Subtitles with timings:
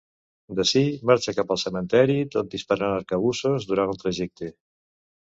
[0.59, 0.81] D'ací
[1.11, 4.51] marxa cap al cementeri, tot disparant arcabussos durant el trajecte.